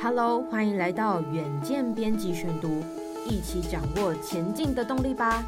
[0.00, 2.84] Hello，欢迎来到远见编辑选读，
[3.28, 5.44] 一起掌握前进的动力吧。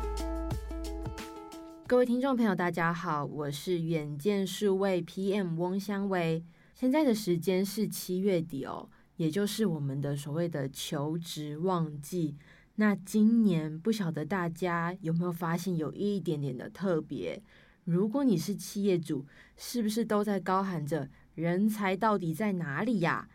[1.87, 6.45] 各位听众朋友，大家好，我是远见数位 PM 翁香薇。
[6.75, 12.37] 现在的时间是七月底哦，也就是我们的所谓的求职旺季。
[12.75, 17.41] 那今年不晓得大家有没有发现有一点点的特别？
[17.85, 19.25] 如果你是企业主，
[19.57, 23.29] 是不是都在高喊着人才到底在哪里呀？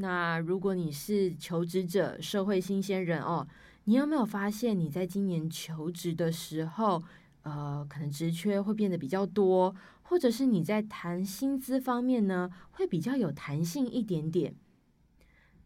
[0.00, 3.46] 那如果你是求职者、社会新鲜人哦，
[3.84, 7.02] 你有没有发现你在今年求职的时候，
[7.42, 14.54] 呃，可能职缺会变得比较多，或者是你在谈薪资方面呢，会比较有弹性一点点？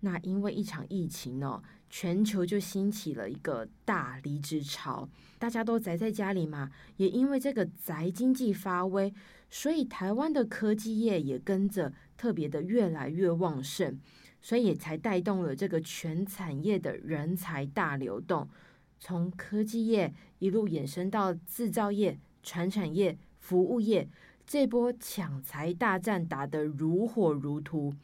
[0.00, 5.06] 那因为一场疫情呢，全球就兴起了一个大离职潮，
[5.38, 9.12] 大家都宅在家里嘛，也因为这个宅经济发威，
[9.50, 14.00] 所以台湾的科技业也跟着特别的越来越旺盛，
[14.42, 18.46] 所以也才带动了这个全产业的人才大流动，
[18.98, 24.08] 从科技业一路衍生到制造业、传产业、服务业，
[24.44, 27.94] 这波抢才大战打得如火如荼。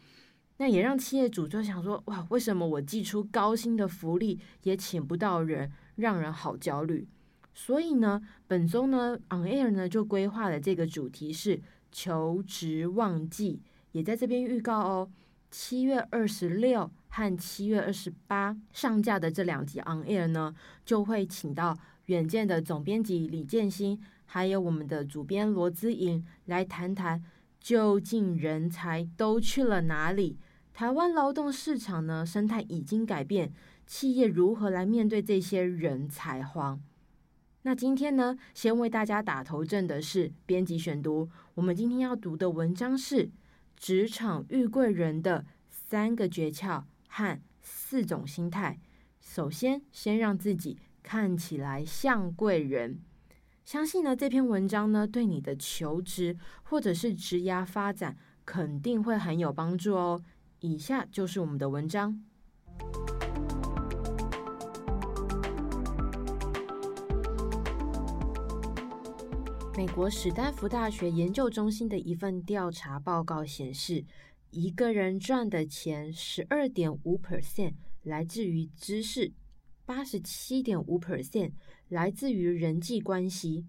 [0.59, 7.07] 那也让企业主就想说：哇，为什么我寄出高薪的福利也请不到人，让人好焦虑？
[7.55, 13.61] 所以呢，本周呢，On Air 呢就规划了这个主题是求职旺季，
[13.93, 15.11] 也在这边预告哦，
[15.51, 20.55] 七月二十六和七月二十八上架的这两集 On Air 呢，
[20.85, 27.25] 就会请到远见的总编辑李建新，还有我们的主编罗姿颖来谈谈，
[27.61, 30.39] 究竟人才都去了哪里？
[30.75, 33.53] 台湾劳动市场呢，生态已经改变，
[33.87, 36.81] 企业如何来面对这些人才荒？
[37.63, 41.29] 那今天呢，先为大家打头阵的是编辑选读。
[41.55, 43.27] 我们今天要读的文章是
[43.79, 48.79] 《职场遇贵人的三个诀窍和四种心态》。
[49.21, 53.01] 首先，先让自己看起来像贵人。
[53.65, 60.23] 相信呢，这篇文章呢，对你的求职或者是职涯发展肯定会很有帮助哦。
[60.61, 62.25] 以下就是我们的文章。
[69.79, 74.05] 美国史丹福大学研究中心的一份调查报告显示，
[74.51, 79.33] 一个人赚的钱十二点五 percent 来自于知识，
[79.87, 81.53] 八十七点五 percent
[81.89, 83.67] 来自于人际关系。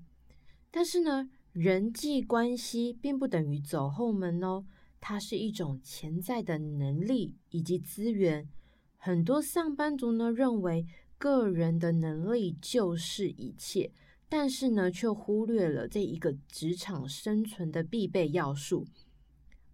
[0.72, 4.66] 但是呢，人际关系并不等于走后门哦。
[5.00, 8.50] 它是一种潜在的能力以及资源。
[8.98, 10.88] 很多上班族呢认为
[11.20, 13.92] 个人的能力就是一切，
[14.30, 18.86] 但是呢却忽略了这一个职场生存的必备要素。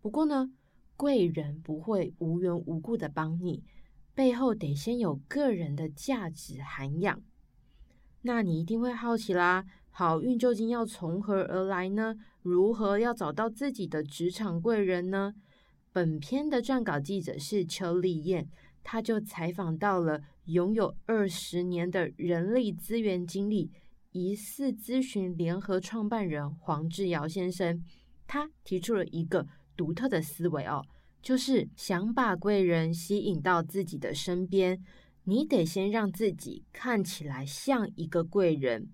[0.02, 0.50] 不过呢，
[0.96, 3.64] 贵人不会无缘无故的帮你，
[4.14, 7.22] 背后得先有个人的价值涵养。
[8.22, 9.66] 那你一定会好奇啦。
[9.90, 12.16] 好运究竟要从何而来呢？
[12.42, 15.34] 如何要找到自己的职场贵人呢？
[15.94, 18.50] 本篇的撰稿记者是邱丽燕，
[18.84, 23.72] 她就采访到了拥有二十年的人力资源经历、
[24.16, 27.84] 疑似咨询联合创办人黄志尧先生。
[28.26, 29.46] 他提出了一个
[29.76, 30.82] 独特的思维哦，
[31.22, 34.82] 就是想把贵人吸引到自己的身边，
[35.26, 38.88] 你得先让自己看起来像一个贵人。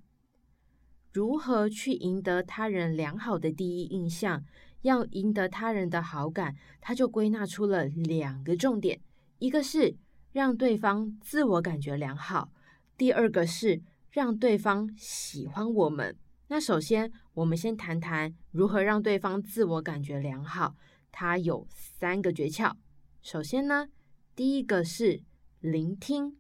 [1.14, 4.44] 如何去赢得他人良好的第一印象？
[4.82, 9.00] 要赢得他人的好感，他就归纳出了两个重点：
[9.38, 9.96] 一个是
[10.32, 12.52] 让对方自我感觉良好，
[12.98, 16.18] 第二个是让对方喜欢我们。
[16.50, 20.76] 那首先，我们先谈谈如何让对方自我感觉良好。
[21.14, 22.74] 它有三个诀窍。
[23.22, 23.88] 首先呢，
[24.36, 25.24] 第一个是
[25.62, 26.36] 聆听。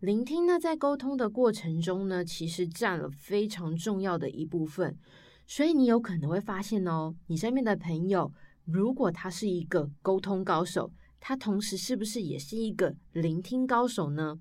[0.00, 4.98] 聆听呢，在沟通的过程中呢，其实占了非常重要的一部分。
[5.46, 8.30] 所以你有可能会发现哦，你身边的朋友，
[8.66, 14.38] 如果他是一个沟通高手，他同时是不是也是一个聆听高手呢？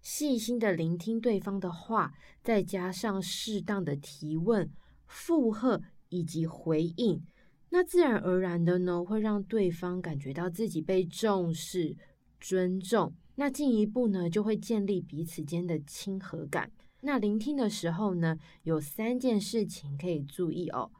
[0.00, 2.12] 细心的聆听对方的话，
[2.42, 4.70] 再加上适当的提问、
[5.06, 7.22] 附和以及回应，
[7.68, 11.96] 那自然而然的呢，会让对方感觉到自己被重视、
[12.40, 13.12] 尊重。
[13.36, 16.70] 那进一步呢，就会建立彼此间的亲和感。
[17.02, 20.90] 那聆听的时候呢，有三件事情可以注意哦。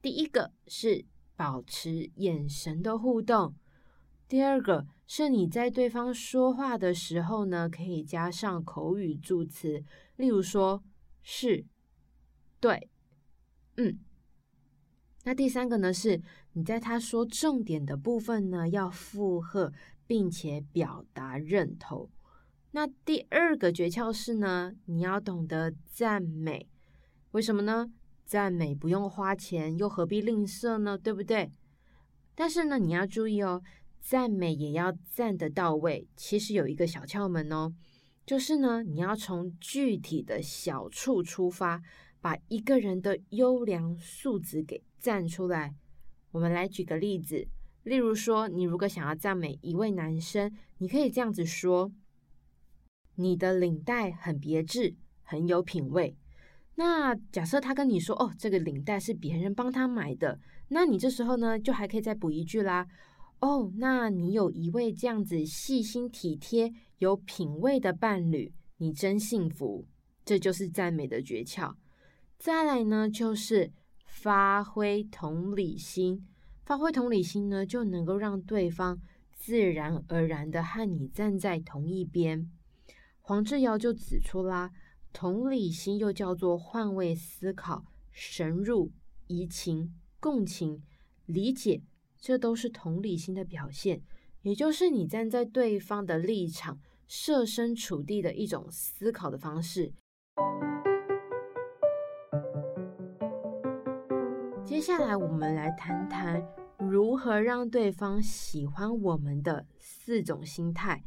[0.00, 1.04] 第一个是
[1.36, 3.54] 保持眼神的互动；
[4.28, 9.84] 第二个是你在对方说话的时候呢，可以加上口语助词，
[10.16, 10.82] 例如说
[11.20, 11.66] 是、
[12.58, 12.88] 对、
[13.76, 13.98] 嗯。
[15.24, 16.22] 那第三个呢，是
[16.54, 19.70] 你在他说重点的部分呢，要附和，
[20.06, 22.08] 并且表达认同。
[22.70, 26.70] 那第二个诀窍是呢，你要懂得赞美。
[27.32, 27.92] 为什么呢？
[28.24, 30.96] 赞美不用花钱，又何必吝啬呢？
[30.96, 31.52] 对不对？
[32.34, 33.62] 但是呢，你要注意哦，
[34.02, 36.06] 赞美也要赞得到位。
[36.16, 37.72] 其实有一个小窍门哦，
[38.26, 41.80] 就是呢，你要从具体的小处出发，
[42.20, 45.74] 把一个人的优良素质给赞出来。
[46.32, 47.46] 我们来举个例子，
[47.84, 51.92] 例如说，你如果想要赞美一位男生，你可以这样子说：
[53.14, 56.16] 你的领带很别致，很有品味。
[56.76, 62.86] 那假设他跟你说：“哦，这个领带是别人帮他买的。”那你这时候呢，就还可以再补一句啦
[63.42, 69.84] ：“哦，那你有一位这样子细心体贴、有品味的伴侣，你真幸福。”
[70.24, 71.74] 这就是赞美的诀窍。
[72.38, 73.72] 再来呢，就是
[74.06, 76.24] 发挥同理心。
[76.64, 79.00] 发挥同理心呢，就能够让对方
[79.34, 82.48] 自然而然的和你站在同一边。
[83.20, 84.70] 黄志尧就指出啦。
[85.12, 88.92] 同理心又叫做换位思考、深入、
[89.26, 90.80] 移情、共情、
[91.26, 91.82] 理解，
[92.22, 94.00] 这都是同理心的表现，
[94.42, 96.78] 也就是你站在对方的立场，
[97.08, 99.92] 设身处地的一种思考的方式。
[104.64, 106.40] 接下来，我们来谈谈
[106.78, 111.02] 如何让对方喜欢我们的四种心态。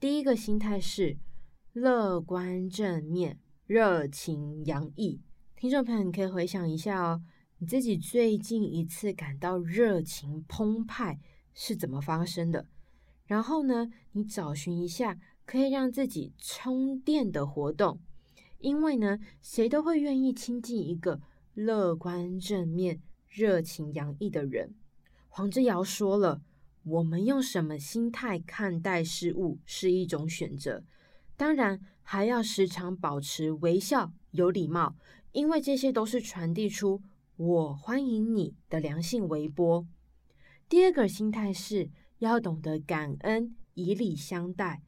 [0.00, 1.16] 第一个心态是。
[1.74, 5.22] 乐观正面、热情洋溢，
[5.56, 7.22] 听众朋友，你可以回想一下哦，
[7.62, 11.20] 你自己最近一次感到热情澎湃
[11.54, 12.66] 是怎么发生的？
[13.24, 15.16] 然后呢，你找寻一下
[15.46, 18.00] 可以让自己充电的活动，
[18.58, 21.20] 因为呢，谁都会愿意亲近一个
[21.54, 24.74] 乐观正面、热情洋溢的人。
[25.28, 26.42] 黄之尧说了，
[26.82, 30.82] 我们用什么心态看待事物是一种选择。
[31.36, 34.96] 当然，还要时常保持微笑、有礼貌，
[35.30, 37.00] 因为这些都是传递出
[37.44, 39.84] “我欢迎你”的良性微波。
[40.68, 44.80] 第二个心态是要懂得感恩，以礼相待。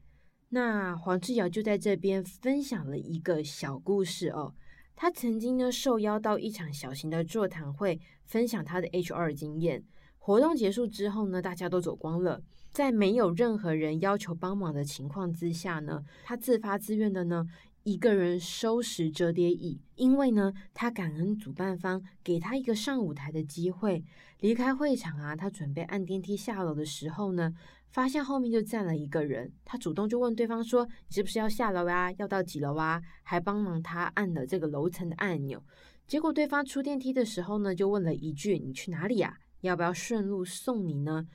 [0.47, 4.53] 那黄志尧就在这边分享了一个小故事哦。
[4.95, 9.83] 他曾经呢受邀到一场小型的座谈会，分享他的 HR 经验。
[10.17, 12.41] 活动结束之后呢，大家都走光了。
[12.71, 17.45] 在没有任何人要求帮忙的情况之下呢，他自发自愿的呢，
[17.85, 24.03] 一个人收拾折叠椅，因为呢，他感恩主办方给他一个上舞台的机会。
[24.39, 27.53] 离开会场啊，他准备按电梯下楼的时候呢，
[27.89, 32.11] 发现后面就站了一个人，他主动就问对方说：“你是不是要下楼啊？
[32.13, 35.63] 要到几楼啊？”还帮忙他按了这个楼层的按钮。
[36.07, 39.37] 结果对方出电梯的时候呢，就问了一句：“你去哪里呀？
[39.61, 41.27] 要不要顺路送你呢？”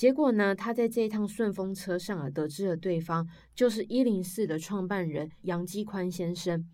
[0.00, 6.66] 结果呢，他在这一趟顺风车上啊，得知了对方就是一零四的创办人杨基宽先生。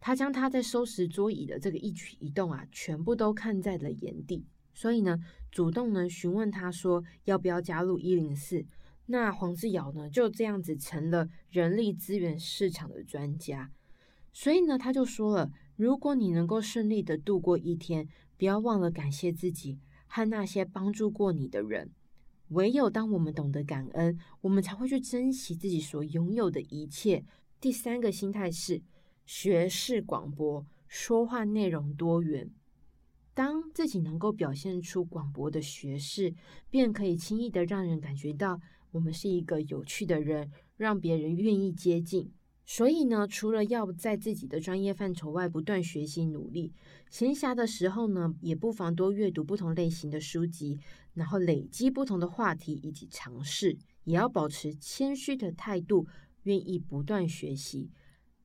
[0.00, 5.18] 他将他在收拾桌椅的这个一举一动啊，全部都看在了眼底，所以呢，
[5.50, 8.64] 主动呢询问他说要不要加入一零四。
[9.04, 13.70] 那黄志尧呢就这样子成了人力资源市场的专家。
[14.32, 18.08] 所以呢，他就说了，如果你能够顺利的度过一天，
[18.38, 21.90] 不要忘了感谢自己和那些帮助过你的人。
[22.52, 27.24] 唯有当我们懂得感恩，我们才会去珍惜自己所拥有的一切。
[27.60, 28.82] 第三个心态是
[29.24, 32.50] 学识广博，说话内容多元。
[33.34, 36.34] 当自己能够表现出广博的学识，
[36.68, 42.30] 便可以轻易的让人感觉到我们是一个有趣的人，让别人愿意接近。
[42.64, 46.72] 所以呢，除了要在自己的专业范畴外不断学习努力，
[47.10, 50.78] 闲暇的时候呢，也不妨多阅读不同类型的书籍，
[51.14, 56.06] 然后累积不同的话题以及尝试，也要保持谦虚的态度，
[56.44, 57.90] 愿意不断学习。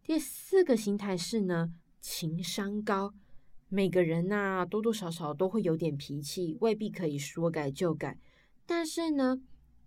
[0.04, 3.14] 第四个心态是呢，情商高。
[3.70, 8.18] 每个人呐，多多少少都会有点脾气，未必可以说改就改。
[8.66, 9.42] 但是呢，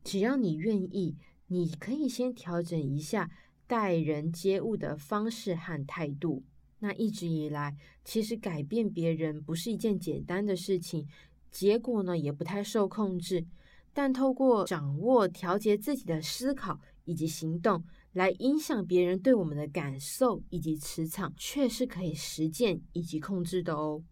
[0.05, 1.17] 只要你愿意，
[1.49, 3.29] 你可以先调整一下。
[3.71, 6.43] 待人接物的方式和态度，
[6.81, 11.07] 那一直以来，其实改变别人不是一件简单的事情，
[11.53, 13.47] 结果呢也不太受控制。
[13.93, 24.03] 但透过掌握、调节自己的思考以及行动，来影响别人对我们的感受以及磁场，却是可以实践以及控制的哦。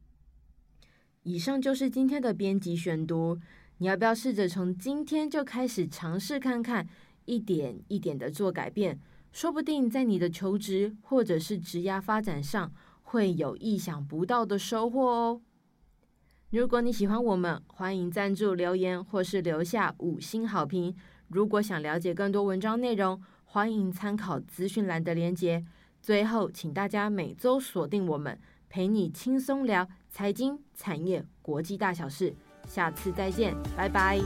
[1.24, 3.40] 以上就是今天的编辑选读，
[3.78, 6.88] 你要不要试着从今天就开始尝试看看，
[7.24, 9.00] 一点一点的做改变？
[9.32, 15.40] 说不定在你的求职或者是职涯发展上会有意想不到的收获哦。
[16.50, 20.94] 如果你喜欢我们，欢迎赞助留言或是留下五星好评。
[21.28, 25.64] 如果想了解更多文章内容，欢迎参考资讯栏的连结。
[26.00, 28.38] 最后，请大家每周锁定我们，
[28.70, 32.34] 陪你轻松聊财经、产业、国际大小事。
[32.66, 34.18] 下次再见，拜拜。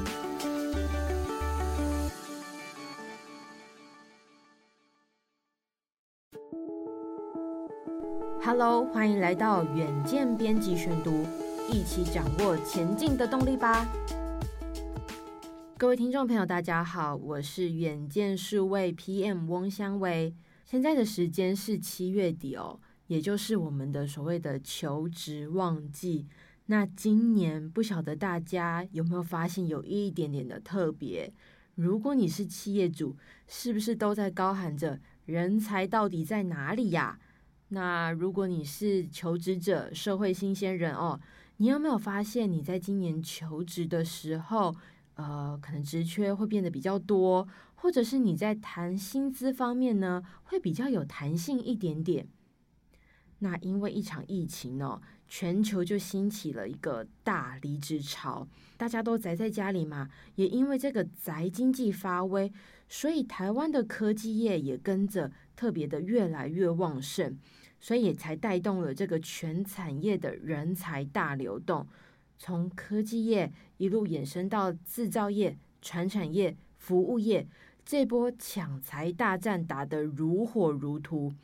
[8.44, 11.24] Hello，欢迎来到远见编辑选读。
[11.70, 13.86] 一起掌握前进的动力吧！
[15.78, 20.34] 各位听众朋友，大家好，我是远见数位 PM 翁香薇。
[20.64, 26.26] 现在的时间是七月底哦，也就是我们的所谓的求职旺季。
[26.66, 31.32] 那今年不晓得大家有没有发现有一点点的特别？
[31.76, 37.20] 如果你是企业主，是不是都在高喊着人才到底在哪里呀？
[37.72, 41.20] 那如果你是求职者、社会新鲜人哦。
[41.58, 44.74] 你有没有发现，你在今年求职的时候，
[45.14, 52.26] 呃，可能职缺会变得比较多，或者是你在谈薪资方面呢，会比较有弹性一点点？
[53.38, 62.52] 那因为一场疫情呢，全球就兴起了一个大离职潮，大家都宅在家里嘛，也因为这个宅经济发威，
[62.88, 67.38] 所以台湾的科技业也跟着特别的越来越旺盛。
[67.82, 71.84] 所以也才带动了这个全产业的人才大流动，
[72.38, 77.44] 从科技业一路衍生到制造业、传产业、服务业，
[77.84, 81.34] 这波抢才大战打得如火如荼。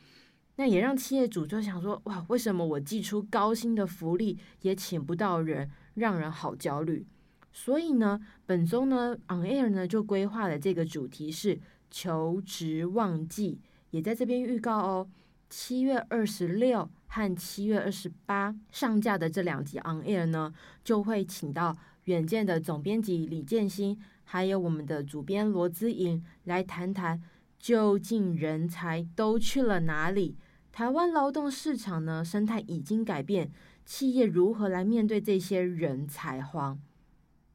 [0.54, 7.04] 那也让企业主就想说：哇，为什么我寄出高薪的福利也请不到人，让人好焦虑？
[7.52, 11.59] 所以呢，本周呢，On Air 呢就规划了这个主题是
[11.90, 13.59] 求职旺季，
[13.90, 15.09] 也在这边预告哦。
[15.50, 20.52] 七月二十六和七月二十八上架的这两集 On Air 呢，
[20.85, 27.23] 就会请到远见的总编辑李建新，还有我们的主编罗姿颖来谈谈，
[27.59, 30.37] 究竟人才都去了哪里？
[30.71, 33.50] 台湾劳动市场呢，生态已经改变，
[33.87, 36.78] 企业如何来面对这些人才荒？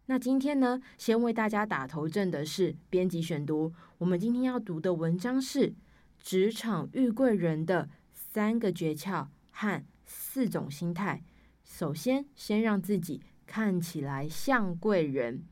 [0.08, 5.76] 那今天呢，先为大家打头阵的是编辑选读，我们今天要读的文章是。
[6.24, 11.22] 职场遇贵人的三个诀窍和四种心态。
[11.66, 15.44] 首先，先让自己看起来像贵人。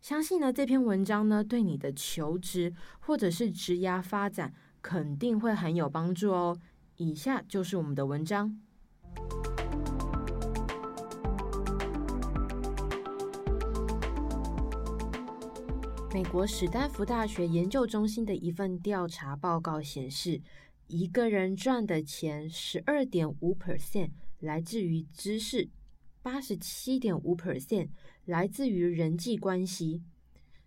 [0.00, 6.58] 相信呢，这篇文章呢，对你的求职或者是职涯发展肯定会很有帮助哦。
[6.96, 8.58] 以下就是我们的文章。
[16.16, 20.40] 美国史丹福大学研究中心的一份调查报告显示，
[20.86, 25.68] 一个人赚的钱十二点五 percent 来自于知识，
[26.22, 27.90] 八十七点五 percent
[28.24, 30.02] 来自于人际关系。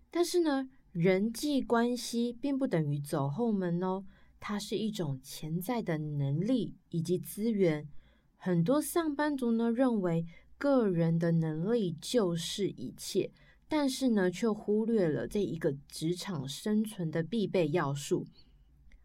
[0.08, 4.04] 但是呢，人际关系并不等于走后门哦，
[4.38, 7.88] 它是一种潜在的能力以及资源。
[8.36, 10.24] 很多上班族呢认为，
[10.56, 13.32] 个人的能力就是一切。
[13.72, 18.26] 但是呢，却忽略了这一个职场生存的必备要素。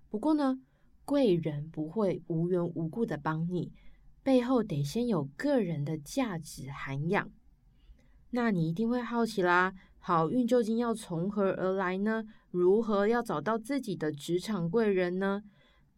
[0.10, 0.60] 不过呢，
[1.06, 3.72] 贵人不会无缘无故的帮你，
[4.24, 7.30] 背后得先有个人的价值涵养。
[8.32, 12.24] 那你一定会好奇啦，好运究竟要从何而来呢？
[12.50, 15.44] 如何要找到自己的职场贵人呢？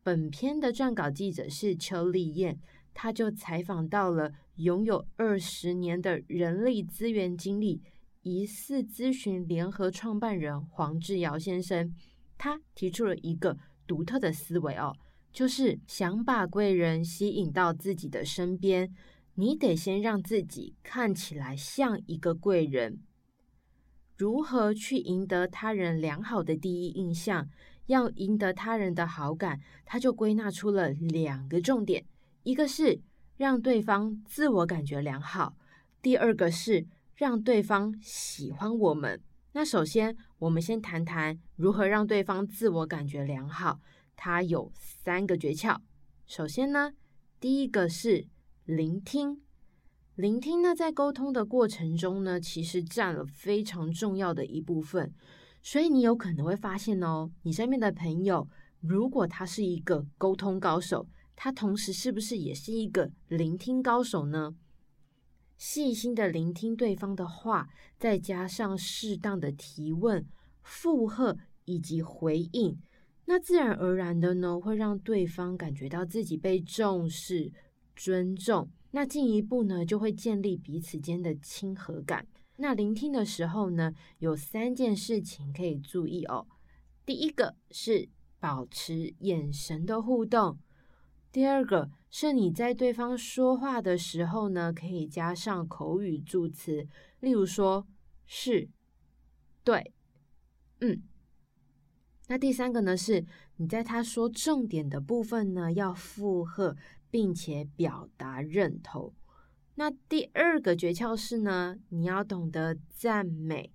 [0.03, 2.59] 本篇的撰稿记者是邱丽燕，
[2.93, 7.81] 她就采访到了拥有二十年的人力资源经历。
[8.27, 11.95] 疑似咨询联合创办人黄志尧先生，
[12.37, 13.57] 他提出了一个
[13.87, 14.93] 独特的思维哦，
[15.31, 18.93] 就是想把贵人吸引到自己的身边，
[19.35, 22.99] 你得先让自己看起来像一个贵人。
[24.17, 27.47] 如何去赢得他人良好的第一印象？
[27.85, 32.03] 要赢得他人的好感，他就归纳出了两个重点：
[32.43, 32.99] 一个是
[33.37, 35.55] 让对方自我感觉良好，
[36.01, 36.85] 第二个是。
[37.17, 39.19] 让对方喜欢我们。
[39.53, 43.79] 那首先，我们先谈谈如何让对方自我感觉良好。
[44.15, 45.79] 它有三个诀窍。
[46.27, 46.93] 首先呢，
[47.39, 48.27] 第一个是
[48.65, 49.41] 聆听。
[50.13, 55.11] 聆听呢，在沟通的过程中呢，其实占了非常重要的一部分。
[55.63, 58.47] 所以你有可能会发现哦，你身边的朋友，
[58.79, 64.55] 如果他是一个沟通高手，他同时是不是也是一个聆听高手呢？
[65.57, 70.25] 细心的聆听对方的话，再加上适当的提问、
[70.61, 72.77] 附和以及回应，
[73.25, 77.51] 那自然而然的呢，会让对方感觉到自己被重视、
[77.95, 78.69] 尊重。
[78.91, 82.25] 那进一步呢，就会建立彼此间的亲和感。
[82.55, 86.47] 那聆听的时候呢，有三件事情可以注意哦。
[87.05, 88.07] 第一个是
[88.39, 90.57] 保持眼神的互动，
[91.31, 96.87] 第二个是你在对方说话的时候呢，可以加上口语助词，
[97.19, 97.85] 例如说
[98.25, 98.69] 是、
[99.63, 99.93] 对、
[100.79, 101.03] 嗯。
[102.29, 106.75] 那第三个呢，是你在他说重点的部分呢，要附和，
[107.09, 109.13] 并且表达认同。
[109.75, 113.71] 那第二个诀窍是呢，你要懂得赞美。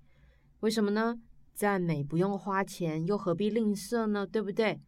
[0.60, 1.20] 为什么呢？
[1.54, 4.26] 赞美不用花钱，又何必吝啬呢？
[4.26, 4.80] 对不对？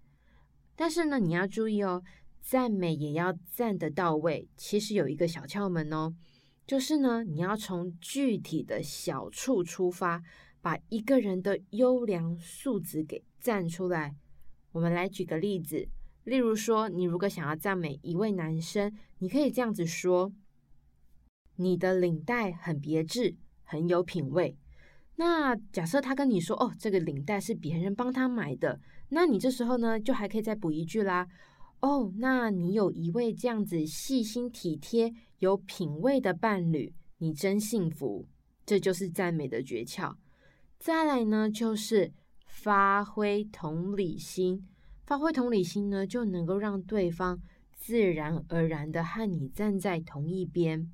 [0.76, 2.02] 但是呢，你要注意哦，
[2.44, 4.46] 赞美也要赞得到位。
[4.54, 6.14] 其实有一个小窍门哦，
[6.66, 10.22] 就是呢，你要从具体的小处出发，
[10.60, 14.14] 把一个人的优良素质给赞出来。
[14.72, 15.88] 我们来举个例子，
[16.24, 20.30] 例如说，你如果想要赞美一位男生，你可以这样子说。
[21.56, 24.58] 你的领带很别致，很有品味。
[25.16, 31.28] 那假设他跟你说：“哦，这个领带是别人帮他买的。”那你这时候呢，就还可以再补一句啦
[31.84, 38.26] ：“哦，那你有一位这样子细心体贴、有品味的伴侣，你真幸福。”
[38.64, 40.16] 这就是赞美的诀窍。
[40.78, 42.10] 再来呢，就是
[42.46, 44.66] 发挥同理心。
[45.04, 47.38] 发挥同理心呢，就能够让对方
[47.76, 50.90] 自然而然的和你站在同一边。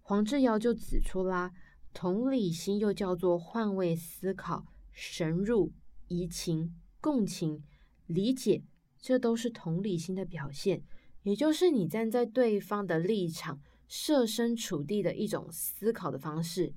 [0.00, 1.50] 黄志尧就指出啦，
[1.92, 5.70] 同理心又叫做换位思考、深入、
[6.08, 7.62] 移情、共情、
[8.06, 8.62] 理解，
[9.06, 10.82] 这都是同理心的表现，
[11.24, 16.72] 也就是你站在对方的立场，设身处地的一种思考的方式。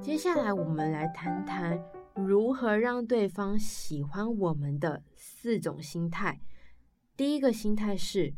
[0.00, 1.78] 接下来，我们来谈谈
[2.14, 6.40] 如何让对方喜欢我们的四种心态。
[7.14, 8.32] 第一个心态是。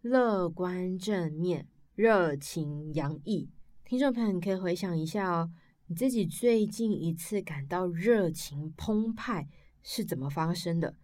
[0.00, 3.48] 乐观正面、热情洋溢，
[3.84, 5.48] 听众朋友，你可以回想一下哦，
[5.86, 9.48] 你自己最近一次感到热情澎湃
[9.82, 10.94] 是怎么发生的？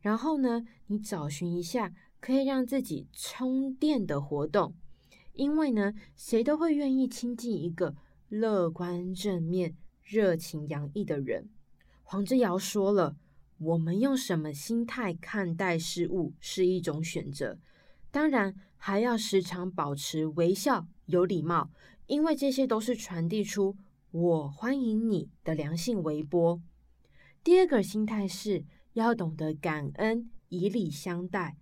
[0.00, 4.74] 然后呢，你找寻一下可以让自己充电的活动，
[5.32, 7.96] 因为呢，谁都会愿意亲近一个
[8.28, 11.48] 乐观正面、热情洋溢的人。
[12.02, 13.16] 黄之尧说了，
[13.58, 17.58] 我们用什么心态看待事物是一种选择。
[18.10, 21.70] 当然，还要时常保持微笑、有礼貌，
[22.06, 23.76] 因为这些都是传递出
[24.10, 26.60] “我欢迎你”的良性微波。
[27.44, 31.56] 第二个心态是要懂得感恩，以礼相待。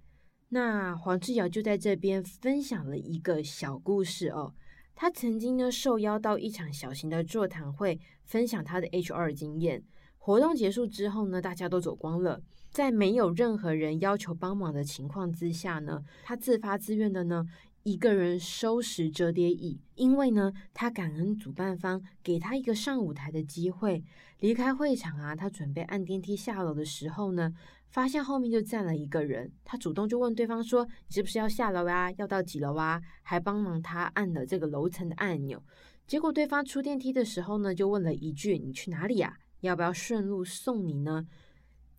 [0.50, 4.54] 那黄志尧就在这边分享了一个小故事哦。
[4.94, 9.82] 他曾经呢受邀到一场小型的座谈会，分享他的 HR 经验。
[10.16, 12.40] 活动结束之后呢，大家都走光了。
[12.70, 17.44] 在没有任何人要求帮忙的情况之下呢，他自发自愿的呢，
[17.86, 24.02] 一个人收拾折叠椅，因为呢，他感恩主办方给他一个上舞台的机会。
[24.40, 27.54] 离开会场啊，他准备按电梯下楼的时候呢，
[27.88, 32.10] 发现后面就站了一个人，他主动就问对方说：“你是不是要下楼啊？
[32.18, 35.62] 要到几楼啊？”还帮忙他按了这个楼层的按钮。
[36.08, 39.38] 结果对方出电梯的时候呢，就问了一句：“你去哪里呀？
[39.60, 41.24] 要不要顺路送你呢？”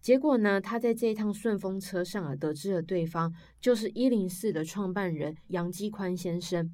[0.02, 6.74] 结果呢，他在这一趟顺风车上啊，得知了对方就是一零四的创办人杨基宽先生。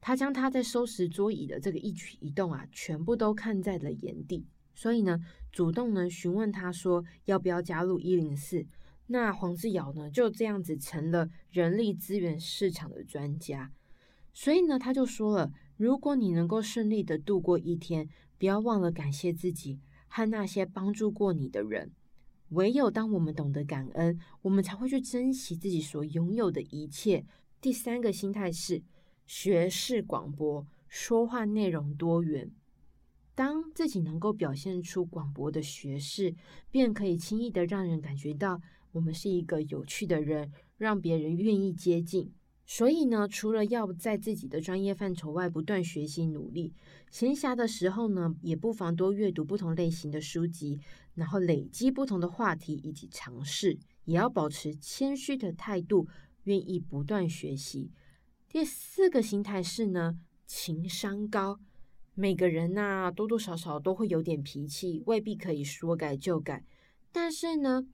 [0.00, 5.20] 他将他在收拾桌椅的这个一举一动啊，全部都看在了眼底，所以呢，
[5.52, 8.66] 主动呢询问他说要不要加入一零四。
[9.06, 13.70] 那黄志尧呢就这样子成了人力资源市场的专家。
[14.32, 21.92] 所以呢，他就说了，如果你能够顺利的度过一天，不要忘了感谢自己和那些帮助过你的人。
[22.54, 27.24] 唯有当我们懂得感恩，我们才会去珍惜自己所拥有的一切。
[27.60, 28.82] 第三个心态是
[29.26, 32.50] 学识广博，说话内容多元。
[33.34, 36.34] 当自己能够表现出广博的学识，
[36.70, 38.60] 便可以轻易的让人感觉到
[38.92, 42.32] 我们是一个有趣的人，让别人愿意接近。
[42.66, 46.72] 所以呢，除了要在自己的专业范畴外不断学习努力，
[47.10, 50.80] 闲暇的时候呢，也不妨多阅读不同类型的书籍。
[51.14, 56.08] 然后累积不同的话题以及尝试，也要保持谦虚的态度，
[56.42, 57.92] 愿意不断学习。
[58.48, 61.60] 第四个心态是呢，情商高。
[62.16, 66.64] 每个人呐、多多少少都会有点脾气，未必可以说改就改。
[67.12, 67.86] 但是呢，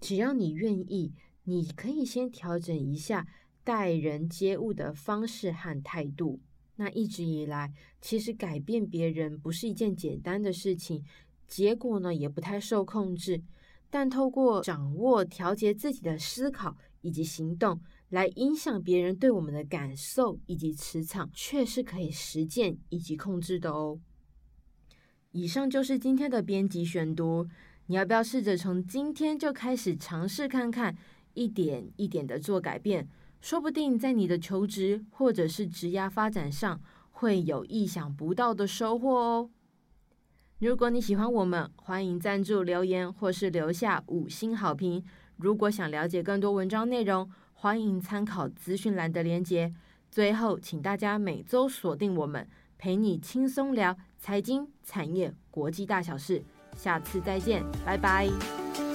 [0.00, 1.12] 只要你愿意，
[1.42, 3.26] 你可以先调整一下
[3.68, 6.40] 待人接物的方式和态度。
[6.76, 11.04] 那一直以来，其实改变别人不是一件简单的事情。
[11.46, 13.42] 结果呢，也不太受控制，
[13.90, 17.78] 但透过掌握、调节自己的思考以及行动
[18.08, 24.00] 来影响别人对我们的感受以及磁场，却是可以实践以及控制的哦。
[25.32, 27.46] 以上就是今天的编辑选读，
[27.88, 30.96] 你要不要试着从今天就开始尝试看看，
[31.34, 33.06] 一点一点的做改变，
[33.40, 39.50] 说不定在你的求职或者是职涯发展上会有意想不到的收获哦。
[40.58, 45.04] 如果你喜欢我们，欢迎赞助留言或是留下五星好评。
[45.36, 49.72] 如果想了解更多文章内容，欢迎参考资讯栏的连结。
[50.10, 56.42] 最后，请大家每周锁定我们，陪你轻松聊财经、产业、国际大小事。
[56.74, 58.87] 下次再见，拜拜。